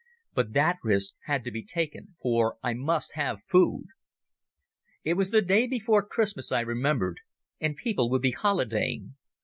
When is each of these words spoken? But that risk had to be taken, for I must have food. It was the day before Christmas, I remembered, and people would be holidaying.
But 0.33 0.53
that 0.53 0.77
risk 0.81 1.13
had 1.25 1.43
to 1.43 1.51
be 1.51 1.63
taken, 1.63 2.15
for 2.23 2.57
I 2.63 2.73
must 2.73 3.13
have 3.13 3.43
food. 3.47 3.85
It 5.03 5.13
was 5.13 5.29
the 5.29 5.43
day 5.43 5.67
before 5.67 6.01
Christmas, 6.03 6.51
I 6.51 6.61
remembered, 6.61 7.19
and 7.59 7.75
people 7.75 8.09
would 8.09 8.23
be 8.23 8.31
holidaying. 8.31 9.13